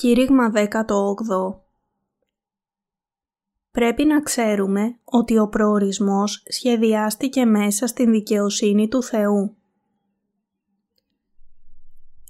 [0.00, 0.66] Κήρυγμα 18
[3.70, 9.56] Πρέπει να ξέρουμε ότι ο προορισμός σχεδιάστηκε μέσα στην δικαιοσύνη του Θεού.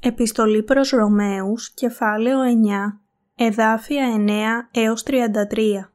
[0.01, 3.01] Επιστολή προς Ρωμαίους, κεφάλαιο 9,
[3.35, 4.15] εδάφια
[4.73, 5.91] 9 έως 33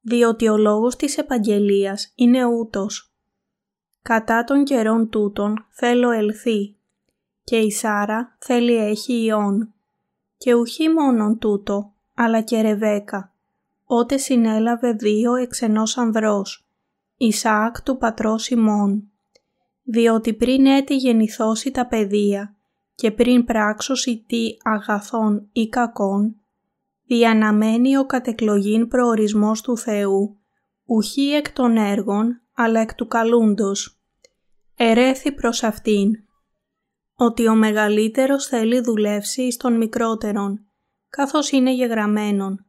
[0.00, 3.12] Διότι ο λόγος της επαγγελίας είναι ούτως.
[4.02, 6.76] Κατά των καιρών τούτων θέλω ελθεί
[7.44, 9.72] και η Σάρα θέλει έχει ιόν
[10.38, 13.32] και ουχή μόνον τούτο, αλλά και Ρεβέκα,
[13.84, 16.68] ότε συνέλαβε δύο εξ ενός ανδρός,
[17.16, 19.10] Ισαάκ του πατρός ημών,
[19.82, 22.56] διότι πριν έτη γεννηθώσει τα παιδεία
[22.94, 26.36] και πριν πράξωση τι αγαθών ή κακών,
[27.06, 30.36] διαναμένει ο κατεκλογήν προορισμός του Θεού,
[30.84, 33.98] ουχή εκ των έργων, αλλά εκ του καλούντος.
[34.76, 36.24] Ερέθη προς αυτήν,
[37.20, 40.60] ότι ο μεγαλύτερος θέλει δουλεύσει εις τον μικρότερον,
[41.08, 42.64] καθώς είναι γεγραμμένον.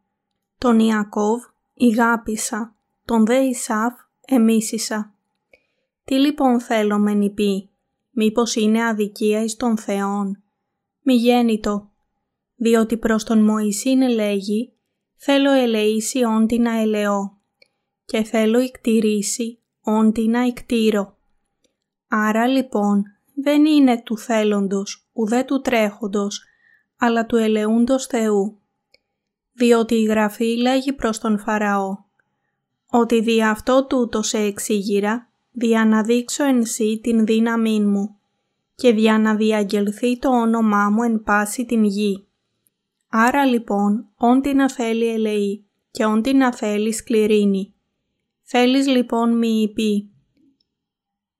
[0.57, 3.93] Τον Ιακώβ ηγάπησα, τον δε Ισάφ
[4.25, 5.13] εμίσησα.
[6.03, 7.69] Τι λοιπόν θέλω με νηπεί,
[8.09, 10.43] μήπως είναι αδικία εις των Θεών.
[11.01, 11.89] Μη γέννητο,
[12.55, 14.73] διότι προς τον Μωυσήν λέγει,
[15.15, 17.37] θέλω ελεήσει όντι να ελεώ
[18.05, 21.17] και θέλω ικτηρήσει όντι να ικτήρω.
[22.07, 23.03] Άρα λοιπόν
[23.41, 26.43] δεν είναι του θέλοντος, ουδέ του τρέχοντος,
[26.97, 28.59] αλλά του ελεούντος Θεού.
[29.53, 31.97] Διότι η Γραφή λέγει προς τον Φαραώ,
[32.89, 38.19] ότι δι' αυτό τούτο σε εξήγηρα, δια να δείξω εν σύ την δύναμή μου
[38.75, 42.27] και δια να διαγγελθεί το όνομά μου εν πάση την γη.
[43.09, 47.73] Άρα λοιπόν, όντι να θέλει ελεεί και όντι να θέλει σκληρίνει.
[48.43, 50.11] Θέλεις λοιπόν μη υπή.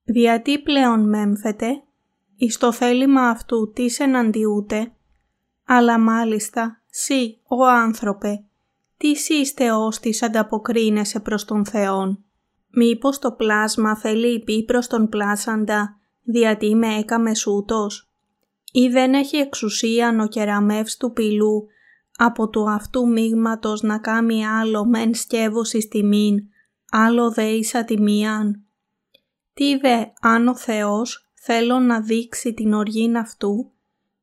[0.03, 1.83] Διατί πλέον μέμφεται,
[2.39, 4.92] εις το θέλημα αυτού τι εναντιούται,
[5.66, 8.44] αλλά μάλιστα σύ, ο άνθρωπε,
[8.98, 12.23] τι είσαι Θεός της ανταποκρίνεσαι προς τον Θεόν.
[12.70, 18.10] Μήπως το πλάσμα θέλει πει προς τον πλάσαντα, διατί με έκαμε σούτος,
[18.71, 21.67] ή δεν έχει εξουσία ο κεραμεύς του πυλού
[22.17, 26.39] από του αυτού μείγματος να κάνει άλλο μεν σκεύος εις τιμήν,
[26.92, 28.64] άλλο δε εις ατιμίαν.
[29.54, 33.72] Τι δε αν ο Θεός θέλω να δείξει την οργήν αυτού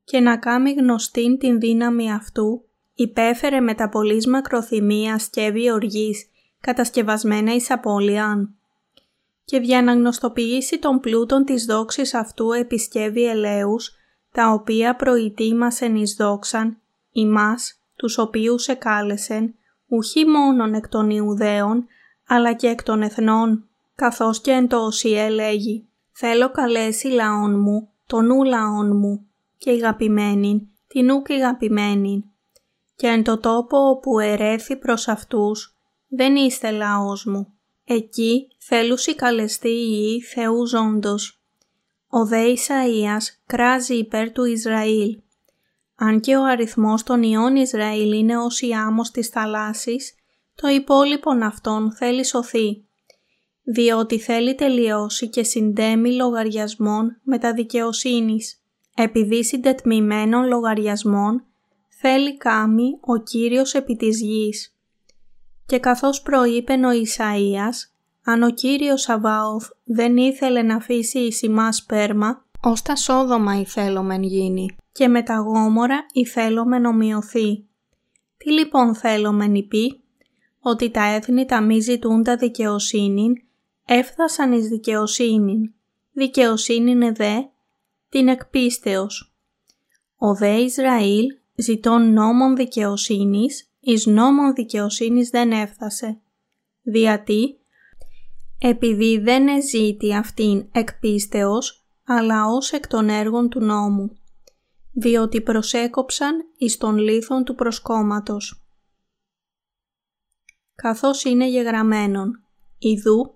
[0.04, 6.28] και να κάνει γνωστήν την δύναμη αυτού, υπέφερε με τα πολλής μακροθυμία σκεύη οργής,
[6.60, 8.54] κατασκευασμένα εις απώλειαν.
[9.44, 13.94] Και για να γνωστοποιήσει τον πλούτον της δόξης αυτού επισκεύει ελέους,
[14.33, 16.78] τα οποία προητήμασεν εις δόξαν,
[17.10, 19.54] ημάς, τους οποίους εκάλεσεν,
[19.87, 21.87] ουχή μόνον εκ των Ιουδαίων,
[22.27, 25.88] αλλά και εκ των εθνών, καθώς και εν το Οσιέ λέγει
[26.19, 29.27] Θέλω καλέσει λαόν μου, τον ου λαόν μου,
[29.59, 32.25] και αγαπημένην, την ούκ αγαπημένην.
[32.97, 35.77] Και εν το τόπο όπου ερέθη προς αυτούς,
[36.09, 37.53] δεν είστε λαός μου.
[37.84, 41.43] Εκεί θέλουσι καλεστεί η Θεού ζώντος.
[42.09, 45.21] Ο δε Ισαΐας κράζει υπέρ του Ισραήλ.
[45.97, 50.15] Αν και ο αριθμός των ιών Ισραήλ είναι ως η άμμος της θαλάσσης,
[50.54, 52.85] το υπόλοιπον αυτόν θέλει σωθεί
[53.69, 58.60] διότι θέλει τελειώσει και συντέμει λογαριασμών με τα δικαιοσύνης.
[58.94, 61.44] Επειδή συντετμημένων λογαριασμών
[61.88, 64.75] θέλει κάμει ο Κύριος επί της γης.
[65.66, 67.91] Και καθώς προείπεν ο Ισαΐας,
[68.25, 74.22] αν ο Κύριος Σαβάωθ δεν ήθελε να αφήσει η σημά σπέρμα, ως τα σόδομα ηθέλομεν
[74.22, 77.65] γίνει και με τα γόμορα ηθέλομεν ομοιωθεί.
[78.37, 80.00] Τι λοιπόν θέλομεν υπή,
[80.60, 83.45] ότι τα έθνη τα μη ζητούν τα δικαιοσύνη
[83.86, 85.74] έφτασαν εις δικαιοσύνην,
[86.12, 87.42] δικαιοσύνην δε,
[88.08, 89.36] την εκπίστεως.
[90.16, 96.21] Ο δε Ισραήλ ζητών νόμων δικαιοσύνης, εις νόμων δικαιοσύνης δεν έφτασε.
[96.83, 97.59] Διατί,
[98.59, 104.16] επειδή δεν εζήτη αυτήν εκπίστεως, αλλά ως εκ των έργων του νόμου,
[104.92, 108.66] διότι προσέκοψαν εις των λίθων του προσκόμματος.
[110.74, 112.44] Καθώς είναι γεγραμμένον,
[112.78, 113.35] ιδού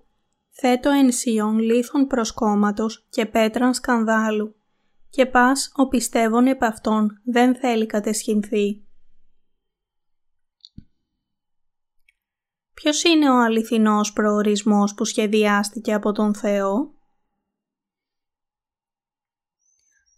[0.61, 4.55] θέτω ενσιών λίθων προσκόμματος και πέτραν σκανδάλου
[5.09, 8.85] και πας ο πιστεύων επ' αυτόν δεν θέλει κατεσχυνθεί.
[12.73, 16.93] Ποιος είναι ο αληθινός προορισμός που σχεδιάστηκε από τον Θεό;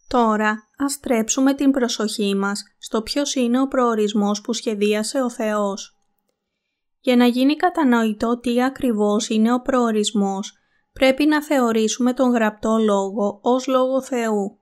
[0.07, 6.02] Τώρα ας τρέψουμε την προσοχή μας στο ποιος είναι ο προορισμός που σχεδίασε ο Θεός.
[7.05, 10.57] Για να γίνει κατανοητό τι ακριβώς είναι ο προορισμός,
[10.94, 14.57] πρέπει να θεωρήσουμε τον γραπτό λόγο ως λόγο Θεού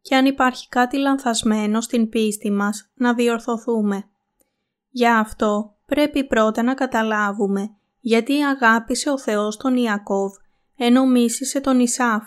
[0.00, 4.04] και αν υπάρχει κάτι λανθασμένο στην πίστη μας να διορθωθούμε.
[4.90, 7.70] Για αυτό πρέπει πρώτα να καταλάβουμε
[8.00, 10.32] γιατί αγάπησε ο Θεός τον Ιακώβ
[10.76, 12.22] ενώ μίσησε τον Ισάφ.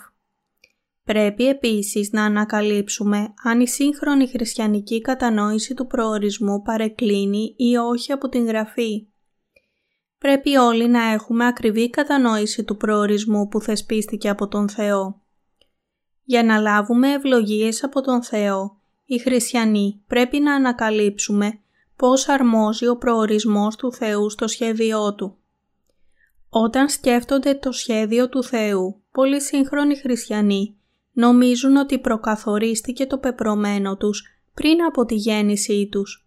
[1.04, 8.28] Πρέπει επίσης να ανακαλύψουμε αν η σύγχρονη χριστιανική κατανόηση του προορισμού παρεκκλίνει ή όχι από
[8.28, 9.06] την Γραφή.
[10.18, 15.20] Πρέπει όλοι να έχουμε ακριβή κατανόηση του προορισμού που θεσπίστηκε από τον Θεό.
[16.24, 21.58] Για να λάβουμε ευλογίες από τον Θεό, οι χριστιανοί πρέπει να ανακαλύψουμε
[21.96, 25.36] πώς αρμόζει ο προορισμός του Θεού στο σχέδιό Του.
[26.48, 30.76] Όταν σκέφτονται το σχέδιο του Θεού, πολλοί σύγχρονοι χριστιανοί
[31.12, 34.22] νομίζουν ότι προκαθορίστηκε το πεπρωμένο τους
[34.54, 36.26] πριν από τη γέννησή τους,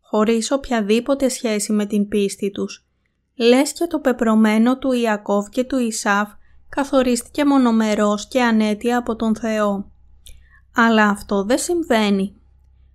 [0.00, 2.89] χωρίς οποιαδήποτε σχέση με την πίστη τους.
[3.42, 6.28] Λες και το πεπρωμένο του Ιακώβ και του Ισάφ
[6.68, 9.90] καθορίστηκε μονομερός και ανέτεια από τον Θεό.
[10.74, 12.36] Αλλά αυτό δεν συμβαίνει.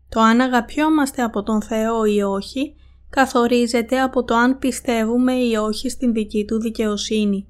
[0.09, 2.75] Το αν αγαπιόμαστε από τον Θεό ή όχι
[3.09, 7.47] καθορίζεται από το αν πιστεύουμε ή όχι στην δική Του δικαιοσύνη.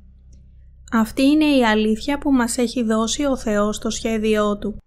[0.92, 4.78] Αυτή είναι η αλήθεια που μας έχει δώσει ο Θεός στο σχέδιό Του.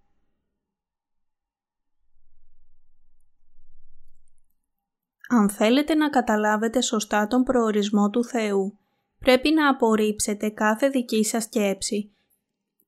[5.29, 8.79] Αν θέλετε να καταλάβετε σωστά τον προορισμό του Θεού,
[9.19, 12.13] πρέπει να απορρίψετε κάθε δική σας σκέψη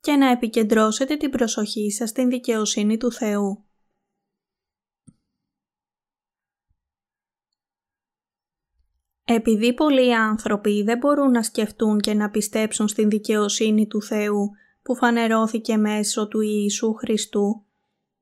[0.00, 3.64] και να επικεντρώσετε την προσοχή σας στην δικαιοσύνη του Θεού.
[9.25, 14.50] Επειδή πολλοί άνθρωποι δεν μπορούν να σκεφτούν και να πιστέψουν στην δικαιοσύνη του Θεού
[14.82, 17.64] που φανερώθηκε μέσω του Ιησού Χριστού,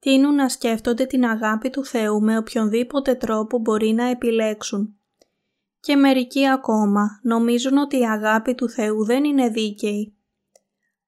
[0.08, 4.98] τείνουν να σκέφτονται την αγάπη του Θεού με οποιονδήποτε τρόπο μπορεί να επιλέξουν.
[5.80, 10.16] Και μερικοί ακόμα νομίζουν ότι η αγάπη του Θεού δεν είναι δίκαιη.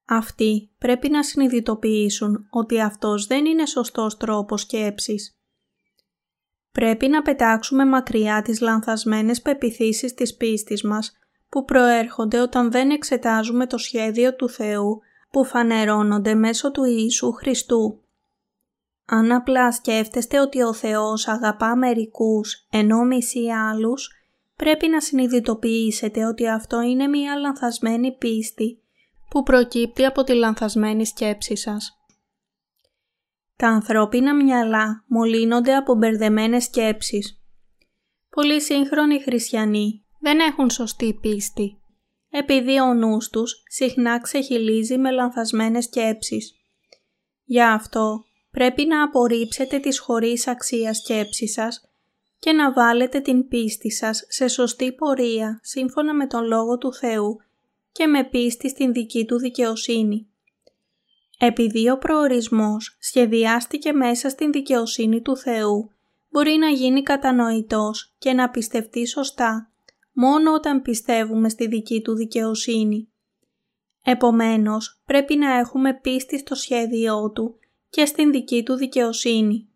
[0.05, 5.39] Αυτοί πρέπει να συνειδητοποιήσουν ότι αυτός δεν είναι σωστός τρόπος σκέψης.
[6.71, 11.17] Πρέπει να πετάξουμε μακριά τις λανθασμένες πεπιθήσεις της πίστης μας
[11.49, 14.99] που προέρχονται όταν δεν εξετάζουμε το σχέδιο του Θεού
[15.31, 18.01] που φανερώνονται μέσω του Ιησού Χριστού.
[19.13, 24.09] Αν απλά σκέφτεστε ότι ο Θεός αγαπά μερικούς ενώ μισεί άλλους,
[24.55, 28.81] πρέπει να συνειδητοποιήσετε ότι αυτό είναι μια λανθασμένη πίστη
[29.29, 31.97] που προκύπτει από τη λανθασμένη σκέψη σας.
[33.55, 37.41] Τα ανθρώπινα μυαλά μολύνονται από μπερδεμένες σκέψεις.
[38.29, 41.81] Πολλοί σύγχρονοι χριστιανοί δεν έχουν σωστή πίστη,
[42.29, 46.55] επειδή ο νους τους συχνά ξεχυλίζει με λανθασμένες σκέψεις.
[47.43, 51.89] Γι' αυτό πρέπει να απορρίψετε τις χωρίς αξίας σκέψεις σας
[52.39, 57.41] και να βάλετε την πίστη σας σε σωστή πορεία σύμφωνα με τον Λόγο του Θεού
[57.91, 60.27] και με πίστη στην δική Του δικαιοσύνη.
[61.39, 65.91] Επειδή ο προορισμός σχεδιάστηκε μέσα στην δικαιοσύνη του Θεού,
[66.29, 69.71] μπορεί να γίνει κατανοητός και να πιστευτεί σωστά
[70.13, 73.11] μόνο όταν πιστεύουμε στη δική του δικαιοσύνη.
[74.03, 77.59] Επομένως, πρέπει να έχουμε πίστη στο σχέδιό του
[77.91, 79.69] και στην δική του δικαιοσύνη.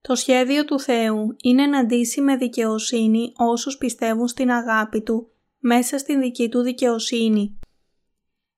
[0.00, 5.98] Το σχέδιο του Θεού είναι να ντύσει με δικαιοσύνη όσους πιστεύουν στην αγάπη Του μέσα
[5.98, 7.58] στην δική Του δικαιοσύνη.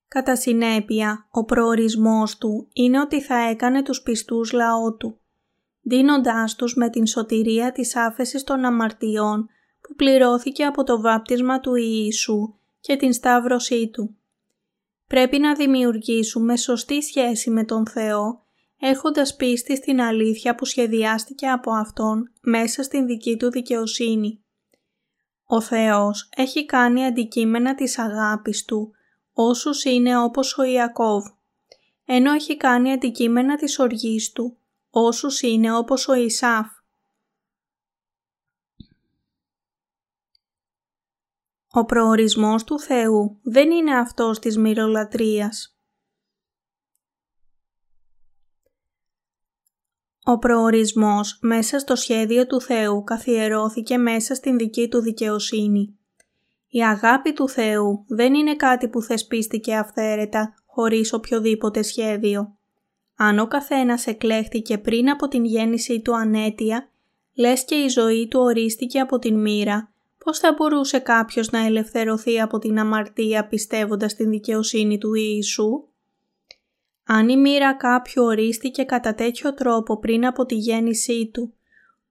[0.08, 5.18] Κατά συνέπεια, ο προορισμός Του είναι ότι θα έκανε τους πιστούς λαό Του,
[5.82, 9.48] δίνοντάς τους με την σωτηρία της άφεσης των αμαρτιών
[9.80, 14.16] που πληρώθηκε από το βάπτισμα του Ιησού και την σταύρωσή Του.
[15.06, 18.46] Πρέπει να δημιουργήσουμε σωστή σχέση με τον Θεό
[18.78, 24.42] έχοντας πίστη στην αλήθεια που σχεδιάστηκε από Αυτόν μέσα στην δική Του δικαιοσύνη.
[25.44, 28.92] Ο Θεός έχει κάνει αντικείμενα της αγάπης Του
[29.32, 31.26] όσους είναι όπως ο Ιακώβ,
[32.04, 34.56] ενώ έχει κάνει αντικείμενα της οργής Του
[34.90, 36.66] όσους είναι όπως ο Ισάφ.
[41.70, 45.77] Ο προορισμός του Θεού δεν είναι αυτός της μυρολατρείας.
[50.30, 55.98] Ο προορισμός μέσα στο σχέδιο του Θεού καθιερώθηκε μέσα στην δική του δικαιοσύνη.
[56.68, 62.56] Η αγάπη του Θεού δεν είναι κάτι που θεσπίστηκε αυθαίρετα χωρίς οποιοδήποτε σχέδιο.
[63.16, 66.88] Αν ο καθένας εκλέχτηκε πριν από την γέννησή του ανέτεια,
[67.34, 69.92] λες και η ζωή του ορίστηκε από την μοίρα,
[70.24, 75.87] πώς θα μπορούσε κάποιος να ελευθερωθεί από την αμαρτία πιστεύοντας την δικαιοσύνη του Ιησού;
[77.10, 81.54] Αν η μοίρα κάποιου ορίστηκε κατά τέτοιο τρόπο πριν από τη γέννησή του,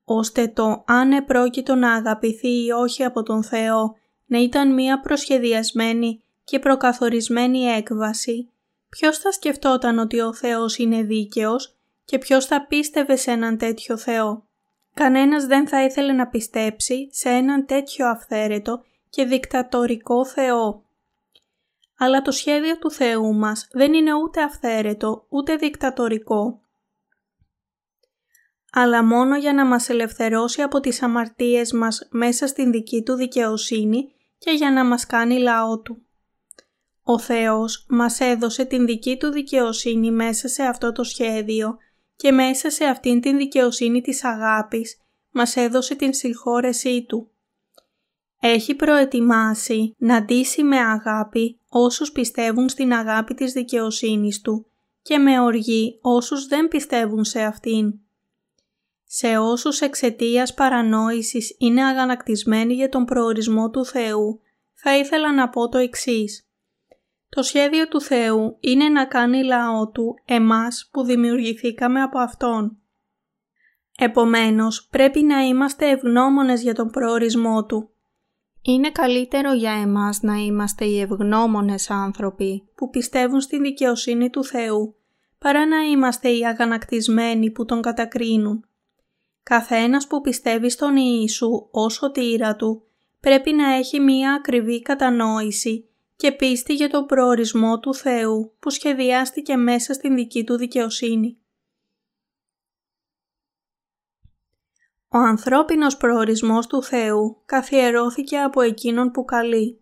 [0.05, 6.23] ώστε το αν επρόκειτο να αγαπηθεί ή όχι από τον Θεό να ήταν μία προσχεδιασμένη
[6.43, 8.49] και προκαθορισμένη έκβαση,
[8.89, 11.75] ποιος θα σκεφτόταν ότι ο Θεός είναι δίκαιος
[12.05, 14.43] και ποιος θα πίστευε σε έναν τέτοιο Θεό;
[14.93, 20.81] Κανένας δεν θα ήθελε να πιστέψει σε έναν τέτοιο αυθαίρετο και δικτατορικό Θεό.
[21.97, 26.61] Αλλά το σχέδιο του Θεού μας δεν είναι ούτε αυθαίρετο ούτε δικτατορικό,
[28.71, 34.11] αλλά μόνο για να μας ελευθερώσει από τις αμαρτίες μας μέσα στην δική του δικαιοσύνη
[34.37, 36.01] και για να μας κάνει λαό του.
[37.03, 41.77] Ο Θεός μας έδωσε την δική του δικαιοσύνη μέσα σε αυτό το σχέδιο
[42.15, 44.97] και μέσα σε αυτήν την δικαιοσύνη της αγάπης
[45.31, 47.31] μας έδωσε την συγχώρεσή Του.
[48.39, 55.39] Έχει προετοιμάσει να ντύσει με αγάπη όσους πιστεύουν στην αγάπη της δικαιοσύνης Του και με
[55.39, 57.93] οργή όσους δεν πιστεύουν σε αυτήν.
[59.03, 64.41] Σε όσους εξαιτίας παρανόησης είναι αγανακτισμένοι για τον προορισμό του Θεού,
[64.73, 66.49] θα ήθελα να πω το εξής.
[67.29, 72.77] Το σχέδιο του Θεού είναι να κάνει λαό Του εμάς που δημιουργηθήκαμε από Αυτόν.
[73.97, 77.91] Επομένως, πρέπει να είμαστε ευγνώμονες για τον προορισμό Του.
[78.69, 84.95] Είναι καλύτερο για εμάς να είμαστε οι ευγνώμονες άνθρωποι που πιστεύουν στη δικαιοσύνη του Θεού,
[85.37, 88.65] παρά να είμαστε οι αγανακτισμένοι που Τον κατακρίνουν.
[89.43, 92.83] Καθένας που πιστεύει στον Ιησού ως τύρα Του
[93.19, 99.55] πρέπει να έχει μία ακριβή κατανόηση και πίστη για τον προορισμό του Θεού που σχεδιάστηκε
[99.55, 101.37] μέσα στην δική του δικαιοσύνη.
[105.09, 109.81] Ο ανθρώπινος προορισμός του Θεού καθιερώθηκε από εκείνον που καλεί.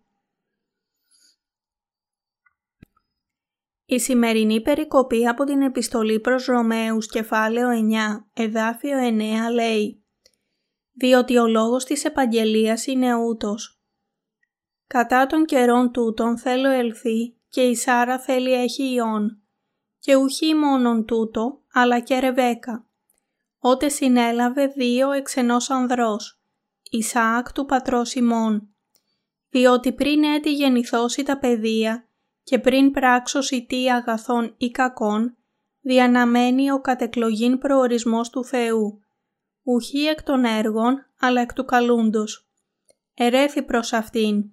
[3.85, 10.05] Η σημερινή περικοπή από την επιστολή προς Ρωμαίους κεφάλαιο 9, εδάφιο 9 λέει
[10.93, 13.75] «Διότι ο λόγος της επαγγελίας είναι ούτως,
[14.87, 19.41] Κατά των καιρών τούτων θέλω ελθεί και η Σάρα θέλει έχει ιών.
[19.99, 22.87] Και ουχή μόνον τούτο, αλλά και Ρεβέκα.
[23.67, 26.41] Ότε συνέλαβε δύο εξ ενός ανδρός,
[26.89, 28.75] Ισαάκ του πατρός ημών.
[29.49, 32.07] Διότι πριν έτη γεννηθώσει τα παιδεία
[32.43, 35.35] και πριν πράξωση τι αγαθών ή κακών,
[35.81, 38.99] διαναμένει ο κατεκλογήν προορισμός του Θεού,
[39.63, 42.49] ουχή εκ των έργων, αλλά εκ του καλούντος.
[43.13, 44.43] Ερέθη προς αυτήν,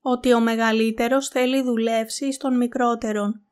[0.00, 3.42] ότι ο μεγαλύτερος θέλει δουλεύσει στον μικρότερον,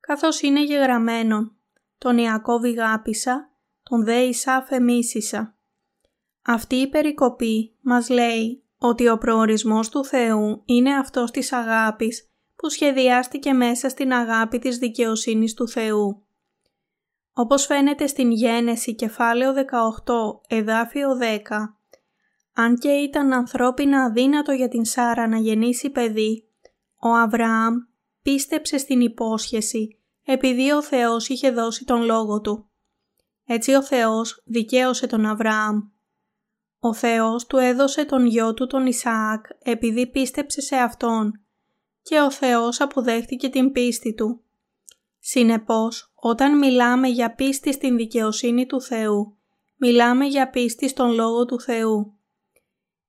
[0.00, 1.56] καθώς είναι γεγραμμένον,
[1.98, 3.47] τον Ιακώβ γάπησα,
[3.88, 5.56] τον δε Ισάφ εμίσησα.
[6.42, 12.68] Αυτή η περικοπή μας λέει ότι ο προορισμός του Θεού είναι αυτός της αγάπης που
[12.68, 16.22] σχεδιάστηκε μέσα στην αγάπη της δικαιοσύνης του Θεού.
[17.32, 19.62] Όπως φαίνεται στην Γένεση κεφάλαιο 18
[20.48, 21.38] εδάφιο 10,
[22.52, 26.48] αν και ήταν ανθρώπινα αδύνατο για την Σάρα να γεννήσει παιδί,
[27.00, 27.74] ο Αβραάμ
[28.22, 32.67] πίστεψε στην υπόσχεση επειδή ο Θεός είχε δώσει τον λόγο του.
[33.50, 35.80] Έτσι ο Θεός δικαίωσε τον Αβραάμ.
[36.80, 41.40] Ο Θεός του έδωσε τον γιο του τον Ισαάκ επειδή πίστεψε σε Αυτόν
[42.02, 44.40] και ο Θεός αποδέχτηκε την πίστη του.
[45.18, 49.36] Συνεπώς, όταν μιλάμε για πίστη στην δικαιοσύνη του Θεού,
[49.76, 52.12] μιλάμε για πίστη στον Λόγο του Θεού.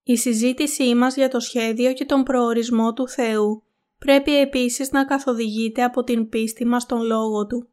[0.03, 3.63] Η συζήτησή μας για το σχέδιο και τον προορισμό του Θεού
[4.00, 7.69] πρέπει επίσης να καθοδηγείται από την πίστη μας στον Λόγο Του.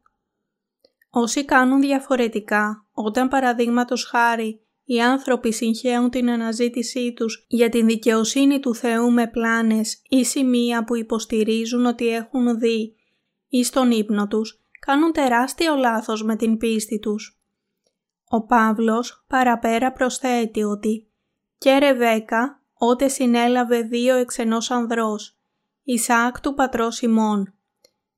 [1.19, 8.59] Όσοι κάνουν διαφορετικά, όταν παραδείγματος χάρη οι άνθρωποι συγχαίουν την αναζήτησή τους για την δικαιοσύνη
[8.59, 12.95] του Θεού με πλάνες ή σημεία που υποστηρίζουν ότι έχουν δει
[13.47, 17.41] ή στον ύπνο τους, κάνουν τεράστιο λάθος με την πίστη τους.
[18.29, 21.07] Ο Παύλος παραπέρα προσθέτει ότι
[21.57, 25.39] και Ρεβέκα, ότε συνέλαβε δύο εξ ενός ανδρός,
[25.83, 27.53] Ισαάκ του πατρός ημών,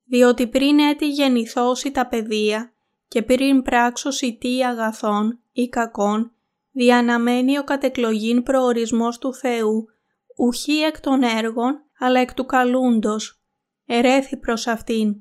[0.05, 2.73] διότι πριν έτη γεννηθώσει τα παιδεία
[3.09, 6.31] και πριν πράξωση τι αγαθών ή κακών,
[6.71, 9.87] διαναμένει ο κατεκλογήν προορισμός του Θεού,
[10.35, 13.41] ουχή εκ των έργων, αλλά εκ του καλούντος,
[13.85, 15.15] ερέθη προς αυτήν,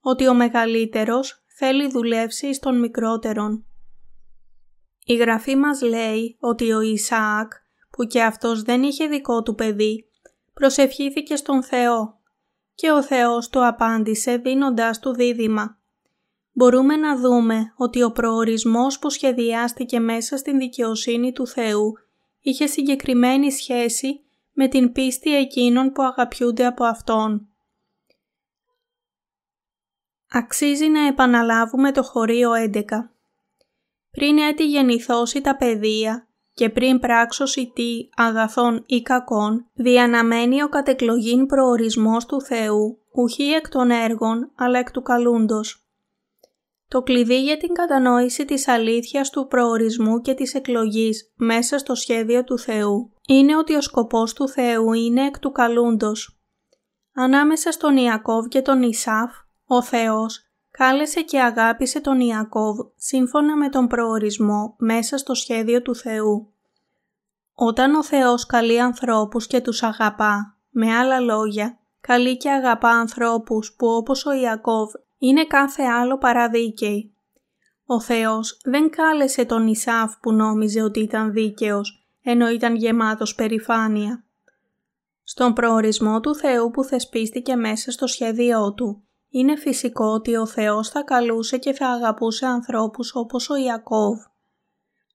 [0.00, 3.64] ότι ο μεγαλύτερος θέλει δουλεύσει στον μικρότερον.
[5.04, 7.52] Η Γραφή μας λέει ότι ο Ισαάκ,
[7.90, 10.04] που και αυτός δεν είχε δικό του παιδί,
[10.54, 12.18] προσευχήθηκε στον Θεό
[12.74, 15.79] και ο Θεός του απάντησε δίνοντάς του δίδυμα.
[16.52, 21.92] Μπορούμε να δούμε ότι ο προορισμός που σχεδιάστηκε μέσα στην δικαιοσύνη του Θεού
[22.40, 24.20] είχε συγκεκριμένη σχέση
[24.52, 27.48] με την πίστη εκείνων που αγαπιούνται από Αυτόν.
[30.28, 32.82] Αξίζει να επαναλάβουμε το χωρίο 11
[34.10, 41.46] πριν έτη γεννηθώσει τα παιδεία και πριν πράξωση τι αγαθών ή κακών, διαναμένει ο κατεκλογήν
[41.46, 45.89] προορισμός του Θεού, ουχή εκ των έργων, αλλά εκ του καλούντος.
[46.90, 52.44] Το κλειδί για την κατανόηση της αλήθειας του προορισμού και της εκλογής μέσα στο σχέδιο
[52.44, 56.40] του Θεού είναι ότι ο σκοπός του Θεού είναι εκ του καλούντος.
[57.14, 59.32] Ανάμεσα στον Ιακώβ και τον Ισάφ,
[59.66, 65.94] ο Θεός κάλεσε και αγάπησε τον Ιακώβ σύμφωνα με τον προορισμό μέσα στο σχέδιο του
[65.94, 66.52] Θεού.
[67.54, 73.74] Όταν ο Θεός καλεί ανθρώπους και τους αγαπά, με άλλα λόγια, καλεί και αγαπά ανθρώπους
[73.78, 74.90] που όπως ο Ιακώβ
[75.22, 77.14] είναι κάθε άλλο παρά δίκαιοι.
[77.84, 84.24] Ο Θεός δεν κάλεσε τον Ισάφ που νόμιζε ότι ήταν δίκαιος, ενώ ήταν γεμάτος περηφάνεια.
[85.22, 90.88] Στον προορισμό του Θεού που θεσπίστηκε μέσα στο σχέδιό Του, είναι φυσικό ότι ο Θεός
[90.88, 94.18] θα καλούσε και θα αγαπούσε ανθρώπους όπως ο Ιακώβ.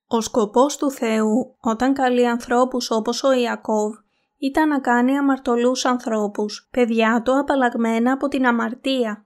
[0.07, 3.93] Ο σκοπός του Θεού όταν καλεί ανθρώπους όπως ο Ιακώβ
[4.37, 9.24] ήταν να κάνει αμαρτωλούς ανθρώπους, παιδιά του απαλλαγμένα από την αμαρτία.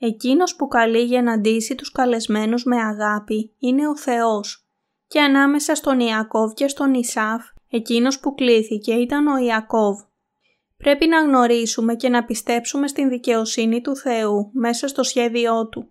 [0.00, 4.66] Εκείνος που καλεί για να ντύσει τους καλεσμένους με αγάπη είναι ο Θεός.
[5.06, 10.00] Και ανάμεσα στον Ιακώβ και στον Ισάφ, εκείνος που κλήθηκε ήταν ο Ιακώβ.
[10.76, 15.88] Πρέπει να γνωρίσουμε και να πιστέψουμε στην δικαιοσύνη του Θεού μέσα στο σχέδιό Του.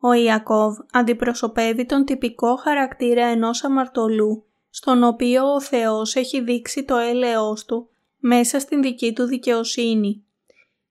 [0.00, 6.96] Ο Ιακώβ αντιπροσωπεύει τον τυπικό χαρακτήρα ενός αμαρτωλού, στον οποίο ο Θεός έχει δείξει το
[6.96, 7.88] έλεος Του
[8.18, 10.24] μέσα στην δική Του δικαιοσύνη.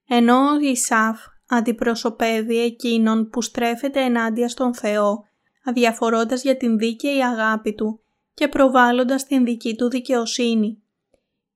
[0.07, 1.19] Ενώ ο Ισάφ
[1.51, 5.25] αντιπροσωπεύει εκείνον που στρέφεται ενάντια στον Θεό,
[5.63, 7.99] αδιαφορώντας για την δίκαιη αγάπη Του
[8.33, 10.81] και προβάλλοντας την δική Του δικαιοσύνη.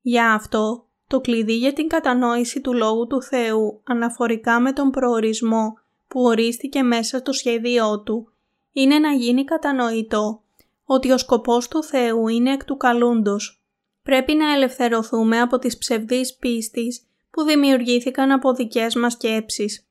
[0.00, 5.78] Για αυτό το κλειδί για την κατανόηση του Λόγου του Θεού αναφορικά με τον προορισμό
[6.08, 8.32] που ορίστηκε μέσα στο σχέδιό Του
[8.72, 10.42] είναι να γίνει κατανοητό
[10.84, 13.60] ότι ο σκοπός του Θεού είναι εκ του καλούντος.
[14.02, 19.85] Πρέπει να ελευθερωθούμε από τις ψευδείς πίστης που δημιουργήθηκαν από δικές μας σκέψεις.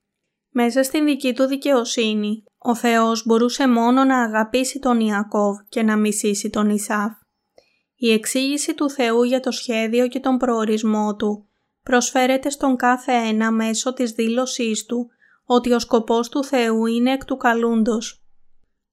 [0.58, 5.98] Μέσα στην δική του δικαιοσύνη, ο Θεός μπορούσε μόνο να αγαπήσει τον Ιακώβ και να
[5.98, 7.12] μισήσει τον Ισάφ.
[7.96, 11.48] Η εξήγηση του Θεού για το σχέδιο και τον προορισμό Του
[11.84, 15.10] προσφέρεται στον κάθε ένα μέσω της δήλωσής Του
[15.46, 18.24] ότι ο σκοπός του Θεού είναι εκ του καλούντος.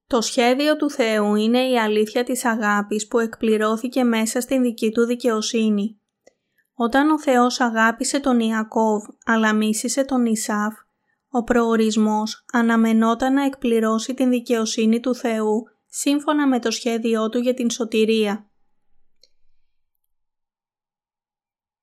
[0.07, 5.05] Το σχέδιο του Θεού είναι η αλήθεια της αγάπης που εκπληρώθηκε μέσα στην δική Του
[5.05, 6.01] δικαιοσύνη.
[6.75, 10.75] Όταν ο Θεός αγάπησε τον Ιακώβ αλλά μίσησε τον Ισάφ,
[11.35, 17.55] ο προορισμός αναμενόταν να εκπληρώσει την δικαιοσύνη του Θεού σύμφωνα με το σχέδιό Του για
[17.55, 18.47] την σωτηρία.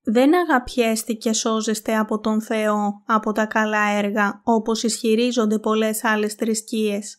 [0.01, 6.33] Δεν αγαπιέστε και σώζεστε από τον Θεό από τα καλά έργα όπως ισχυρίζονται πολλές άλλες
[6.33, 7.17] θρησκείες.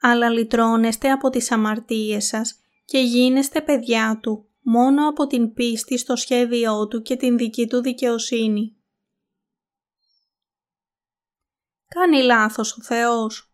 [0.00, 6.16] Αλλά λυτρώνεστε από τις αμαρτίες σας και γίνεστε παιδιά Του μόνο από την πίστη στο
[6.16, 8.79] σχέδιό Του και την δική Του δικαιοσύνη.
[11.94, 13.52] Κάνει λάθος ο Θεός.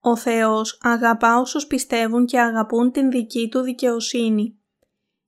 [0.00, 4.58] Ο Θεός αγαπά όσους πιστεύουν και αγαπούν την δική Του δικαιοσύνη.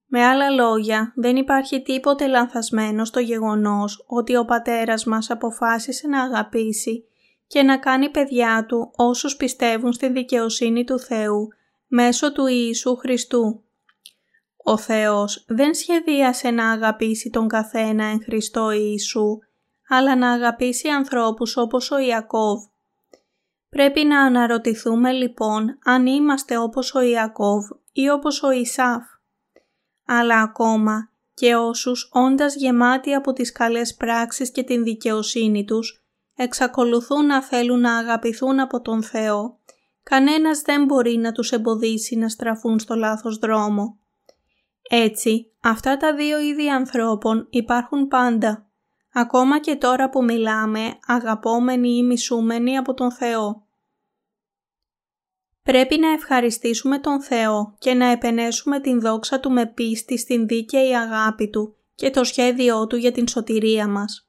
[0.07, 6.23] Με άλλα λόγια, δεν υπάρχει τίποτε λανθασμένο στο γεγονός ότι ο πατέρας μας αποφάσισε να
[6.23, 7.05] αγαπήσει
[7.47, 11.49] και να κάνει παιδιά του όσους πιστεύουν στη δικαιοσύνη του Θεού
[11.87, 13.65] μέσω του Ιησού Χριστού.
[14.57, 19.39] Ο Θεός δεν σχεδίασε να αγαπήσει τον καθένα εν Χριστώ Ιησού,
[19.89, 22.65] αλλά να αγαπήσει ανθρώπους όπως ο Ιακώβ.
[23.69, 29.03] Πρέπει να αναρωτηθούμε λοιπόν αν είμαστε όπως ο Ιακώβ ή όπως ο Ισάφ
[30.07, 36.05] αλλά ακόμα και όσους όντας γεμάτοι από τις καλές πράξεις και την δικαιοσύνη τους,
[36.37, 39.59] εξακολουθούν να θέλουν να αγαπηθούν από τον Θεό,
[40.03, 43.99] κανένας δεν μπορεί να τους εμποδίσει να στραφούν στο λάθος δρόμο.
[44.91, 48.66] Έτσι, αυτά τα δύο είδη ανθρώπων υπάρχουν πάντα,
[49.19, 53.67] ακόμα και τώρα που μιλάμε αγαπόμενοι ή μισούμενοι από τον Θεό.
[55.63, 60.97] Πρέπει να ευχαριστήσουμε τον Θεό και να επενέσουμε την δόξα Του με πίστη στην δίκαιη
[60.97, 64.29] αγάπη Του και το σχέδιό Του για την σωτηρία μας.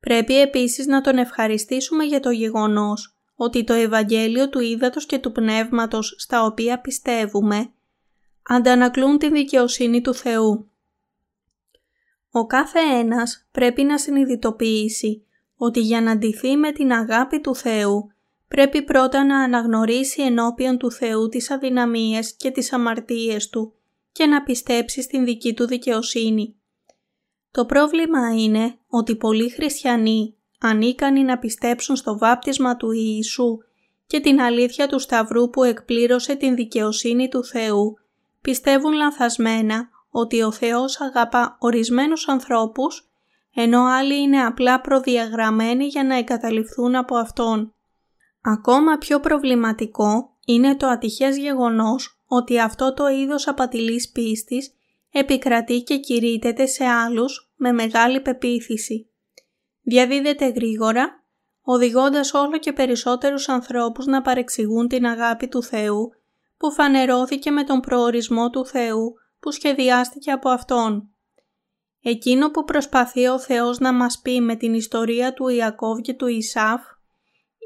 [0.00, 5.32] Πρέπει επίσης να Τον ευχαριστήσουμε για το γεγονός ότι το Ευαγγέλιο του Ήδατος και του
[5.32, 7.72] Πνεύματος στα οποία πιστεύουμε
[8.42, 10.71] αντανακλούν την δικαιοσύνη του Θεού.
[12.34, 18.12] Ο κάθε ένας πρέπει να συνειδητοποιήσει ότι για να ντυθεί με την αγάπη του Θεού
[18.48, 23.72] πρέπει πρώτα να αναγνωρίσει ενώπιον του Θεού τις αδυναμίες και τις αμαρτίες Του
[24.12, 26.56] και να πιστέψει στην δική Του δικαιοσύνη.
[27.50, 33.58] Το πρόβλημα είναι ότι πολλοί χριστιανοί, ανίκανοι να πιστέψουν στο βάπτισμα του Ιησού
[34.06, 37.98] και την αλήθεια του Σταυρού που εκπλήρωσε την δικαιοσύνη του Θεού,
[38.40, 43.12] πιστεύουν λανθασμένα ότι ο Θεός αγαπά ορισμένους ανθρώπους,
[43.54, 47.74] ενώ άλλοι είναι απλά προδιαγραμμένοι για να εγκαταλειφθούν από Αυτόν.
[48.40, 54.72] Ακόμα πιο προβληματικό είναι το ατυχές γεγονός ότι αυτό το είδος απατηλής πίστης
[55.12, 59.10] επικρατεί και κηρύτεται σε άλλους με μεγάλη πεποίθηση.
[59.82, 61.24] Διαδίδεται γρήγορα,
[61.62, 66.10] οδηγώντας όλο και περισσότερους ανθρώπους να παρεξηγούν την αγάπη του Θεού
[66.56, 71.08] που φανερώθηκε με τον προορισμό του Θεού που σχεδιάστηκε από Αυτόν.
[72.02, 76.26] Εκείνο που προσπαθεί ο Θεός να μας πει με την ιστορία του Ιακώβ και του
[76.26, 76.82] Ισάφ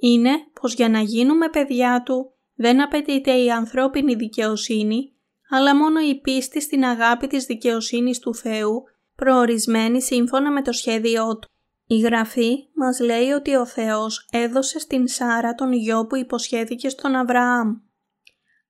[0.01, 5.13] είναι πως για να γίνουμε παιδιά Του δεν απαιτείται η ανθρώπινη δικαιοσύνη,
[5.51, 8.83] αλλά μόνο η πίστη στην αγάπη της δικαιοσύνης του Θεού,
[9.17, 11.49] προορισμένη σύμφωνα με το σχέδιό Του.
[11.87, 17.15] Η Γραφή μας λέει ότι ο Θεός έδωσε στην Σάρα τον γιο που υποσχέθηκε στον
[17.15, 17.86] Αβραάμ.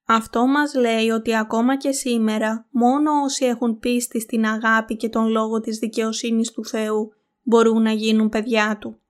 [0.08, 5.28] Αυτό μας λέει ότι ακόμα και σήμερα μόνο όσοι έχουν πίστη στην αγάπη και τον
[5.28, 9.00] λόγο της δικαιοσύνης του Θεού μπορούν να γίνουν παιδιά Του.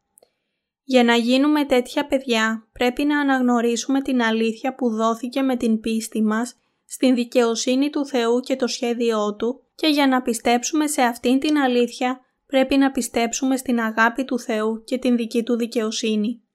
[0.82, 6.22] Για να γίνουμε τέτοια παιδιά πρέπει να αναγνωρίσουμε την αλήθεια που δόθηκε με την πίστη
[6.22, 6.54] μας
[6.85, 11.59] στην δικαιοσύνη του Θεού και το σχέδιό Του και για να πιστέψουμε σε αυτήν την
[11.59, 16.45] αλήθεια πρέπει να πιστέψουμε στην αγάπη του Θεού και την δική Του δικαιοσύνη.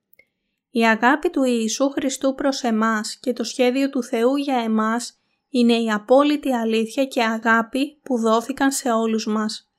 [0.72, 5.14] Η αγάπη του Ιησού Χριστού προς εμάς και το σχέδιο του Θεού για εμάς
[5.50, 9.72] είναι η απόλυτη αλήθεια και αγάπη που δόθηκαν σε όλους μας.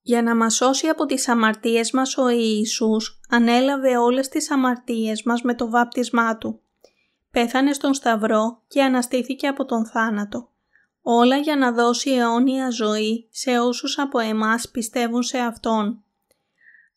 [0.00, 5.42] Για να μας σώσει από τις αμαρτίες μας ο Ιησούς ανέλαβε όλες τις αμαρτίες μας
[5.42, 6.60] με το βάπτισμά Του.
[7.30, 10.48] Πέθανε στον Σταυρό και αναστήθηκε από τον θάνατο.
[11.02, 16.04] Όλα για να δώσει αιώνια ζωή σε όσους από εμάς πιστεύουν σε Αυτόν.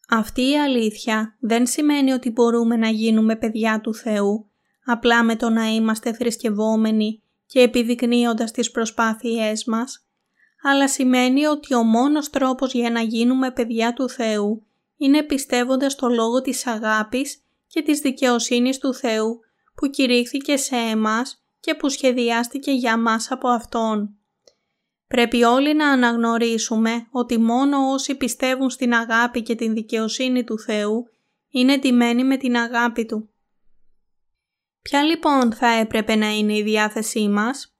[0.10, 4.50] Αυτή η αλήθεια δεν σημαίνει ότι μπορούμε να γίνουμε παιδιά του Θεού,
[4.86, 10.08] απλά με το να είμαστε θρησκευόμενοι και επιδεικνύοντας τις προσπάθειές μας,
[10.64, 14.66] αλλά σημαίνει ότι ο μόνος τρόπος για να γίνουμε παιδιά του Θεού
[14.98, 19.40] είναι πιστεύοντας το λόγο της αγάπης και της δικαιοσύνης του Θεού
[19.76, 24.17] που κηρύχθηκε σε εμάς και που σχεδιάστηκε για μας από Αυτόν.
[25.08, 31.06] Πρέπει όλοι να αναγνωρίσουμε ότι μόνο όσοι πιστεύουν στην αγάπη και την δικαιοσύνη του Θεού
[31.50, 33.30] είναι τιμένοι με την αγάπη Του.
[34.82, 37.76] Ποια λοιπόν θα έπρεπε να είναι η διάθεσή μας;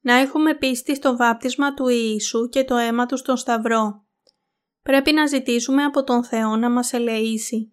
[0.00, 4.04] να έχουμε πίστη στο βάπτισμα του Ιησού και το αίμα του στον Σταυρό.
[4.82, 7.72] Πρέπει να ζητήσουμε από τον Θεό να μας ελεήσει.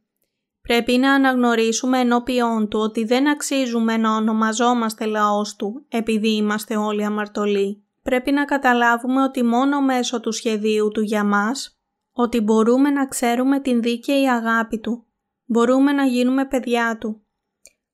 [0.61, 7.05] Πρέπει να αναγνωρίσουμε ενώπιόν Του ότι δεν αξίζουμε να ονομαζόμαστε λαός Του επειδή είμαστε όλοι
[7.05, 7.83] αμαρτωλοί.
[8.09, 11.79] Πρέπει να καταλάβουμε ότι μόνο μέσω του σχεδίου Του για μας,
[12.11, 15.05] ότι μπορούμε να ξέρουμε την δίκαιη αγάπη Του,
[15.45, 17.21] μπορούμε να γίνουμε παιδιά Του.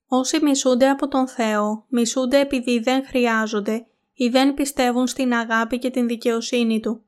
[0.06, 5.90] Όσοι μισούνται από τον Θεό, μισούνται επειδή δεν χρειάζονται ή δεν πιστεύουν στην αγάπη και
[5.90, 7.04] την δικαιοσύνη Του.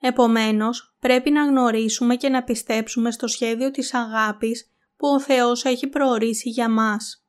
[0.00, 5.86] Επομένως, πρέπει να γνωρίσουμε και να πιστέψουμε στο σχέδιο της αγάπης που ο Θεός έχει
[5.86, 7.24] προορίσει για μας.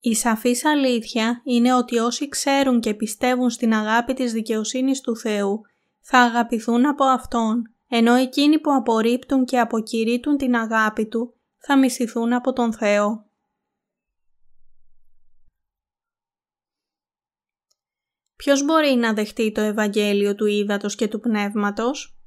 [0.00, 5.60] Η σαφής αλήθεια είναι ότι όσοι ξέρουν και πιστεύουν στην αγάπη της δικαιοσύνης του Θεού
[6.00, 12.32] θα αγαπηθούν από Αυτόν, ενώ εκείνοι που απορρίπτουν και αποκηρύττουν την αγάπη Του θα μισηθούν
[12.32, 13.30] από τον Θεό.
[18.36, 22.19] Ποιος μπορεί να δεχτεί το Ευαγγέλιο του Ήδατος και του Πνεύματος;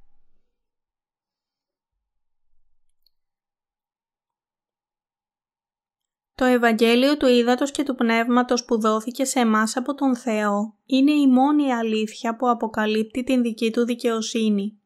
[6.36, 11.12] Το Ευαγγέλιο του Ήδατος και του Πνεύματος που δόθηκε σε εμάς από τον Θεό είναι
[11.12, 14.78] η μόνη αλήθεια που αποκαλύπτει την δική του δικαιοσύνη.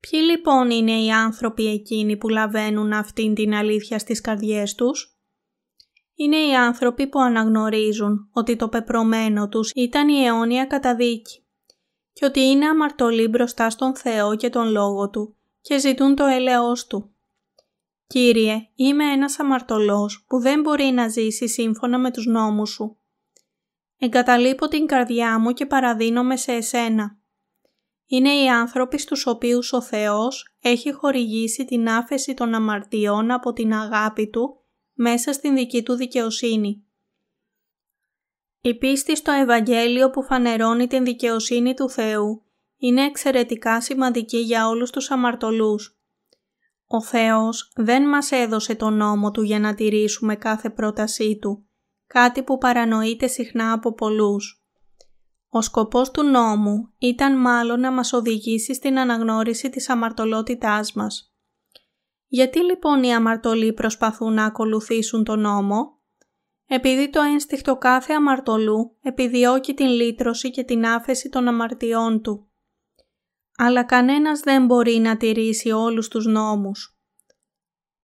[0.00, 5.18] Ποιοι λοιπόν είναι οι άνθρωποι εκείνοι που λαβαίνουν αυτήν την αλήθεια στις καρδιές τους;
[6.14, 11.44] είναι οι άνθρωποι που αναγνωρίζουν ότι το πεπρωμένο τους ήταν η αιώνια καταδίκη
[12.12, 16.86] και ότι είναι αμαρτωλοί μπροστά στον Θεό και τον Λόγο Του και ζητούν το έλεος
[16.86, 17.13] Του.
[18.14, 22.98] Κύριε, είμαι ένας αμαρτωλός που δεν μπορεί να ζήσει σύμφωνα με τους νόμους Σου.
[23.98, 27.18] Εγκαταλείπω την καρδιά μου και παραδίνομαι σε Εσένα.
[28.06, 33.72] Είναι οι άνθρωποι στους οποίους ο Θεός έχει χορηγήσει την άφεση των αμαρτιών από την
[33.74, 36.84] αγάπη Του μέσα στην δική του δικαιοσύνη.
[38.60, 42.44] Η πίστη στο Ευαγγέλιο που φανερώνει την δικαιοσύνη του Θεού
[42.76, 45.98] είναι εξαιρετικά σημαντική για όλους τους αμαρτωλούς.
[46.94, 51.66] Ο Θεός δεν μας έδωσε τον νόμο Του για να τηρήσουμε κάθε πρότασή Του,
[52.06, 54.64] κάτι που παρανοείται συχνά από πολλούς.
[55.48, 61.34] Ο σκοπός του νόμου ήταν μάλλον να μας οδηγήσει στην αναγνώριση της αμαρτωλότητάς μας.
[62.26, 66.00] Γιατί λοιπόν οι αμαρτωλοί προσπαθούν να ακολουθήσουν τον νόμο;
[66.66, 72.48] Επειδή το ένστικτο κάθε αμαρτωλού επιδιώκει την λύτρωση και την άφεση των αμαρτιών του.
[73.56, 76.98] Αλλά κανένας δεν μπορεί να τηρήσει όλους τους νόμους.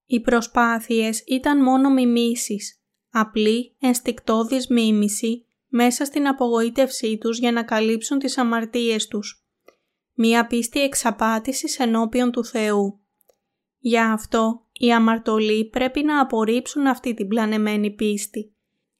[0.06, 8.18] Οι προσπάθειες ήταν μόνο μιμήσεις, απλή ενστικτόδης μίμηση μέσα στην απογοήτευσή τους για να καλύψουν
[8.18, 9.44] τις αμαρτίες τους.
[10.14, 13.00] Μία πίστη εξαπάτησης ενώπιον του Θεού.
[13.78, 18.54] Γι' αυτό οι αμαρτωλοί πρέπει να απορρίψουν αυτή την πλανεμένη πίστη,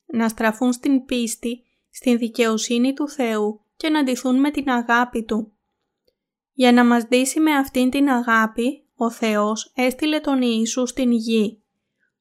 [0.07, 5.53] να στραφούν στην πίστη, στην δικαιοσύνη του Θεού και να ντυθούν με την αγάπη Του.
[6.61, 11.63] Για να μας δείσει με αυτήν την αγάπη, ο Θεός έστειλε τον Ιησού στην γη,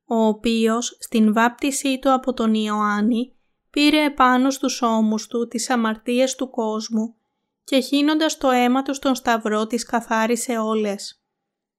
[0.05, 3.35] ο οποίος στην βάπτισή Του από τον Ιωάννη
[3.69, 7.15] πήρε επάνω στους ώμους Του τις αμαρτίες του κόσμου
[7.63, 11.23] και χύνοντας το αίμα Του στον σταυρό τις καθάρισε όλες.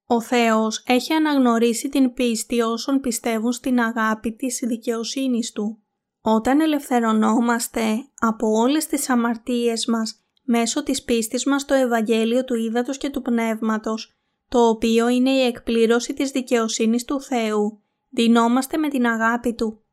[0.07, 5.79] Ο Θεός έχει αναγνωρίσει την πίστη όσων πιστεύουν στην αγάπη της δικαιοσύνης Του.
[6.21, 12.99] Όταν ελευθερωνόμαστε από όλες τις αμαρτίες μας μέσω της πίστης μας στο Ευαγγέλιο του Ήδατος
[12.99, 14.15] και του Πνεύματος,
[14.49, 19.85] το οποίο είναι η εκπλήρωση της δικαιοσύνης του Θεού, δινόμαστε με την αγάπη Του.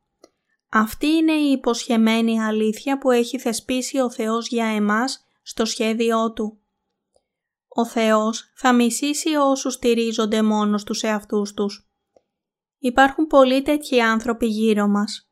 [0.68, 6.58] Αυτή είναι η υποσχεμένη αλήθεια που έχει θεσπίσει ο Θεός για εμάς στο σχέδιό Του.
[7.68, 11.90] Ο Θεός θα μισήσει όσους στηρίζονται μόνος στους εαυτούς τους.
[12.78, 15.30] Υπάρχουν πολλοί τέτοιοι άνθρωποι γύρω μας.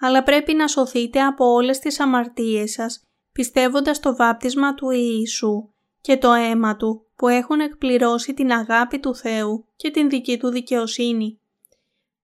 [0.00, 5.68] Αλλά πρέπει να σωθείτε από όλες τις αμαρτίες σας πιστεύοντας το βάπτισμα του Ιησού
[6.00, 10.48] και το αίμα Του που έχουν εκπληρώσει την αγάπη του Θεού και την δική Του
[10.48, 11.40] δικαιοσύνη.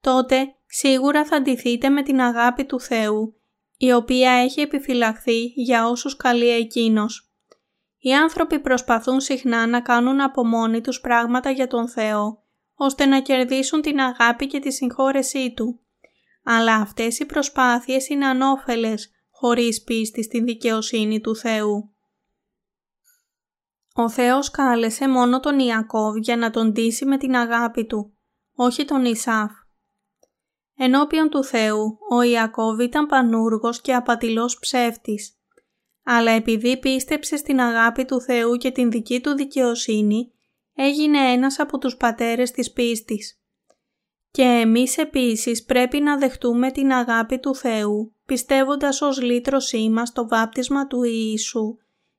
[0.00, 3.34] Τότε σίγουρα θα ντυθείτε με την αγάπη του Θεού,
[3.76, 7.30] η οποία έχει επιφυλαχθεί για όσους καλεί Εκείνος.
[7.98, 12.42] Οι άνθρωποι προσπαθούν συχνά να κάνουν από μόνοι τους πράγματα για τον Θεό,
[12.74, 15.80] ώστε να κερδίσουν την αγάπη και τη συγχώρεσή Του.
[16.44, 21.90] Αλλά αυτές οι προσπάθειες είναι ανώφελες, χωρίς πίστη στην δικαιοσύνη του Θεού.
[23.94, 28.12] Ο Θεός κάλεσε μόνο τον Ιακώβ για να τον ντύσει με την αγάπη Του,
[28.54, 29.50] όχι τον Ισάφ.
[30.76, 35.38] Ενώπιον του Θεού, ο Ιακώβ ήταν πανούργος και απατηλός ψεύτης.
[36.02, 40.32] Αλλά επειδή πίστεψε στην αγάπη του Θεού και την δική του δικαιοσύνη,
[40.74, 43.40] έγινε ένας από τους πατέρες της πίστης.
[44.30, 50.28] Και εμείς επίσης πρέπει να δεχτούμε την αγάπη του Θεού, πιστεύοντας ως λύτρωσή μας το
[50.28, 51.76] βάπτισμα του Ιησού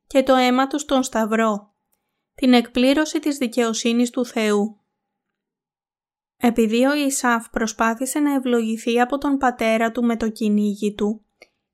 [0.08, 1.74] και το αίμα του στον Σταυρό,
[2.36, 4.80] την εκπλήρωση της δικαιοσύνης του Θεού.
[6.38, 11.26] Επειδή ο Ισάφ προσπάθησε να ευλογηθεί από τον πατέρα του με το κυνήγι του,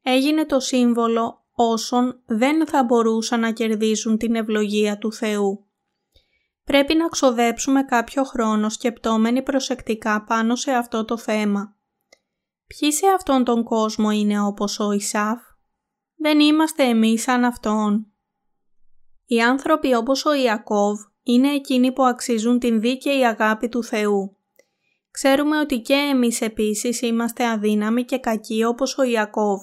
[0.01, 5.65] έγινε το σύμβολο όσων δεν θα μπορούσαν να κερδίσουν την ευλογία του Θεού.
[6.63, 11.74] Πρέπει να ξοδέψουμε κάποιο χρόνο σκεπτόμενοι προσεκτικά πάνω σε αυτό το θέμα.
[12.67, 15.39] Ποιοι σε αυτόν τον κόσμο είναι όπως ο Ισάφ;
[16.15, 18.07] Δεν είμαστε εμείς σαν αυτόν.
[19.25, 24.37] Οι άνθρωποι όπως ο Ιακώβ είναι εκείνοι που αξίζουν την δίκαιη αγάπη του Θεού.
[25.11, 29.59] Ξέρουμε ότι και εμείς επίσης είμαστε αδύναμοι και κακοί όπως ο Ιακώβ.